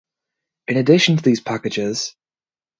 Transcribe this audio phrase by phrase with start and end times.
[0.67, 2.15] In addition to these packages